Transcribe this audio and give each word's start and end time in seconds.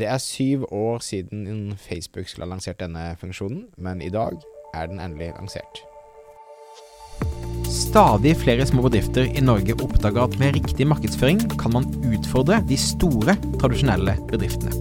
Det 0.00 0.06
er 0.08 0.18
syv 0.18 0.64
år 0.72 1.02
siden 1.04 1.74
Facebook 1.76 2.28
skulle 2.28 2.46
ha 2.46 2.54
lansert 2.54 2.78
denne 2.80 3.10
funksjonen, 3.20 3.66
men 3.76 4.00
i 4.00 4.08
dag 4.08 4.38
er 4.72 4.86
den 4.88 5.02
endelig 5.04 5.34
lansert. 5.36 5.82
Stadig 7.68 8.32
flere 8.40 8.64
små 8.66 8.86
bedrifter 8.86 9.28
i 9.28 9.44
Norge 9.44 9.76
oppdager 9.84 10.22
at 10.24 10.38
med 10.40 10.56
riktig 10.56 10.86
markedsføring 10.88 11.44
kan 11.60 11.76
man 11.76 11.90
utfordre 12.08 12.62
de 12.68 12.80
store, 12.80 13.36
tradisjonelle 13.60 14.16
bedriftene. 14.32 14.72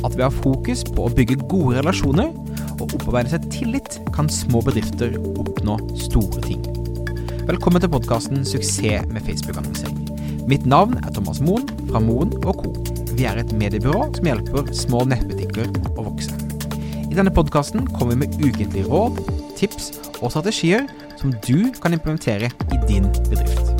At 0.00 0.16
ved 0.16 0.24
å 0.24 0.30
ha 0.30 0.32
fokus 0.40 0.86
på 0.88 1.04
å 1.04 1.12
bygge 1.12 1.36
gode 1.52 1.82
relasjoner 1.82 2.32
og 2.80 2.88
opparbeide 2.88 3.36
seg 3.36 3.52
tillit, 3.52 4.00
kan 4.16 4.32
små 4.32 4.64
bedrifter 4.64 5.20
oppnå 5.36 5.76
store 6.08 6.40
ting. 6.48 6.64
Velkommen 7.44 7.84
til 7.84 7.92
podkasten 7.92 8.40
'Suksess 8.40 9.04
med 9.12 9.20
Facebook-annonsering'. 9.20 10.48
Mitt 10.48 10.64
navn 10.64 10.96
er 11.04 11.12
Thomas 11.12 11.44
Moen 11.44 11.68
fra 11.90 12.00
Moen 12.00 12.32
Co. 12.40 12.72
Vi 13.16 13.24
er 13.24 13.38
et 13.40 13.52
mediebyrå 13.56 14.10
som 14.12 14.26
hjelper 14.28 14.66
små 14.76 14.98
nettbutikker 15.08 15.70
å 15.96 16.02
vokse. 16.04 16.34
I 17.08 17.16
denne 17.16 17.32
podkasten 17.32 17.86
kommer 17.94 18.12
vi 18.12 18.26
med 18.26 18.34
ukentlige 18.42 18.84
råd, 18.90 19.22
tips 19.56 19.86
og 20.18 20.34
strategier 20.34 20.84
som 21.16 21.32
du 21.46 21.72
kan 21.80 21.96
implementere 21.96 22.50
i 22.52 22.80
din 22.84 23.08
bedrift. 23.30 23.72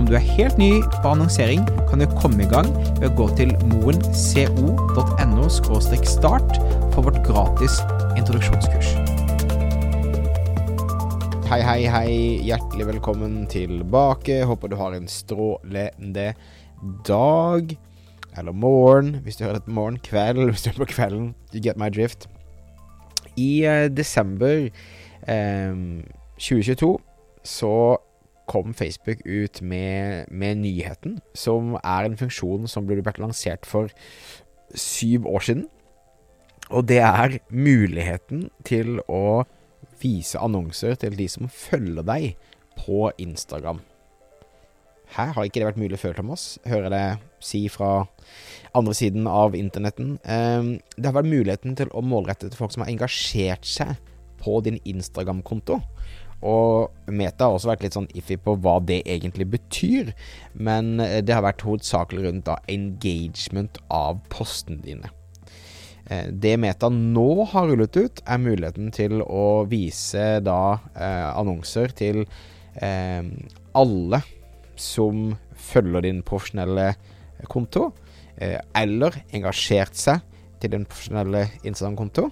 Om 0.00 0.08
du 0.08 0.14
er 0.16 0.24
helt 0.24 0.56
ny 0.56 0.70
på 0.94 1.10
annonsering, 1.10 1.66
kan 1.90 2.00
du 2.00 2.06
komme 2.22 2.46
i 2.46 2.48
gang 2.48 2.70
ved 3.02 3.10
å 3.10 3.16
gå 3.18 3.26
til 3.36 3.52
moenco.no 3.68 5.50
start 5.52 6.56
for 6.94 7.04
vårt 7.04 7.20
gratis 7.28 7.82
introduksjonskurs. 8.16 8.94
Hei, 11.50 11.60
hei, 11.66 11.80
hei. 11.90 12.16
Hjertelig 12.48 12.88
velkommen 12.94 13.44
tilbake. 13.52 14.40
Håper 14.48 14.72
du 14.72 14.80
har 14.80 14.96
en 14.96 15.08
strålende 15.10 16.30
dag. 17.04 17.76
Eller 18.38 18.52
morgen, 18.52 19.14
hvis 19.24 19.36
du 19.36 19.44
hører 19.44 19.58
dette 19.58 19.70
på 19.70 19.76
morgen. 19.78 19.98
Kveld, 19.98 20.50
hvis 20.50 20.62
du 20.62 20.70
hører 20.70 20.84
på 20.84 20.92
kvelden. 20.92 21.34
You 21.54 21.62
get 21.62 21.76
my 21.76 21.88
drift. 21.88 22.28
I 23.36 23.64
eh, 23.64 23.88
desember 23.96 24.68
eh, 25.28 25.74
2022 26.38 26.98
så 27.44 27.96
kom 28.50 28.74
Facebook 28.74 29.16
ut 29.26 29.62
med, 29.62 30.24
med, 30.30 30.54
nyheten, 30.54 31.20
som 31.34 31.76
er 31.84 32.06
en 32.08 32.16
funksjon 32.18 32.66
som 32.68 32.86
ble 32.86 33.02
lansert 33.18 33.66
for 33.66 33.92
syv 34.74 35.26
år 35.26 35.46
siden. 35.46 35.68
Og 36.70 36.88
det 36.88 36.98
er 36.98 37.38
muligheten 37.50 38.48
til 38.64 38.98
å 39.08 39.44
vise 40.02 40.38
annonser 40.38 40.94
til 40.94 41.16
de 41.18 41.28
som 41.28 41.48
følger 41.48 42.06
deg 42.06 42.34
på 42.78 43.10
Instagram. 43.18 43.80
Her 45.16 45.32
har 45.34 45.46
ikke 45.46 45.60
det 45.60 45.68
vært 45.72 45.80
mulig 45.80 45.98
før, 45.98 46.14
Thomas. 46.18 46.58
Hører 46.68 46.92
det 46.92 47.04
si 47.42 47.64
fra 47.72 48.06
andre 48.76 48.94
siden 48.94 49.26
av 49.26 49.56
internetten. 49.58 50.18
Ehm, 50.24 50.78
det 50.96 51.08
har 51.08 51.16
vært 51.18 51.32
muligheten 51.32 51.76
til 51.78 51.90
å 51.90 52.04
målrette 52.06 52.48
til 52.48 52.58
folk 52.58 52.74
som 52.74 52.84
har 52.84 52.92
engasjert 52.92 53.66
seg 53.66 53.96
på 54.40 54.60
din 54.64 54.78
Instagram-konto. 54.88 55.80
Og 56.46 57.10
Meta 57.12 57.48
har 57.48 57.58
også 57.58 57.72
vært 57.72 57.82
litt 57.84 57.96
sånn 57.98 58.08
iffy 58.16 58.38
på 58.40 58.54
hva 58.62 58.78
det 58.80 59.02
egentlig 59.04 59.50
betyr. 59.52 60.14
Men 60.54 60.96
det 60.96 61.34
har 61.34 61.44
vært 61.44 61.66
hovedsakelig 61.66 62.28
rundt 62.28 62.46
da 62.48 62.60
engagement 62.70 63.82
av 63.92 64.22
postene 64.32 64.80
dine. 64.86 65.10
Eh, 66.10 66.26
det 66.32 66.56
Meta 66.58 66.90
nå 66.90 67.44
har 67.52 67.68
rullet 67.70 67.96
ut, 67.96 68.22
er 68.26 68.42
muligheten 68.42 68.90
til 68.94 69.20
å 69.22 69.64
vise 69.70 70.40
da 70.42 70.78
eh, 70.94 71.28
annonser 71.30 71.94
til 71.96 72.24
eh, 72.82 73.22
alle 73.78 74.22
som 74.80 75.34
følger 75.70 76.06
din 76.06 76.22
profesjonelle 76.26 76.94
konto, 77.50 77.90
eh, 78.36 78.58
eller 78.76 79.22
engasjert 79.36 79.96
seg 79.96 80.24
til 80.60 80.74
din 80.74 80.86
profesjonelle 80.88 81.46
Instagram-konto. 81.64 82.30